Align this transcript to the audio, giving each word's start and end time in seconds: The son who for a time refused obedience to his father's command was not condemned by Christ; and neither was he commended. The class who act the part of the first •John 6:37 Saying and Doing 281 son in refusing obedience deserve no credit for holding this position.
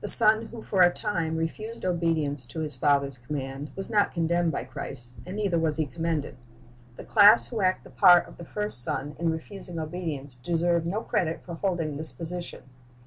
The 0.00 0.08
son 0.08 0.46
who 0.46 0.62
for 0.62 0.80
a 0.80 0.90
time 0.90 1.36
refused 1.36 1.84
obedience 1.84 2.46
to 2.46 2.60
his 2.60 2.74
father's 2.74 3.18
command 3.18 3.70
was 3.76 3.90
not 3.90 4.14
condemned 4.14 4.52
by 4.52 4.64
Christ; 4.64 5.12
and 5.26 5.36
neither 5.36 5.58
was 5.58 5.76
he 5.76 5.84
commended. 5.84 6.38
The 6.96 7.04
class 7.04 7.48
who 7.48 7.60
act 7.60 7.84
the 7.84 7.90
part 7.90 8.26
of 8.26 8.38
the 8.38 8.44
first 8.46 8.78
•John 8.78 8.88
6:37 8.92 8.96
Saying 8.96 8.98
and 8.98 9.16
Doing 9.16 9.16
281 9.16 9.16
son 9.20 9.26
in 9.26 9.32
refusing 9.32 9.78
obedience 9.78 10.36
deserve 10.36 10.86
no 10.86 11.02
credit 11.02 11.42
for 11.44 11.54
holding 11.56 11.98
this 11.98 12.12
position. 12.14 12.62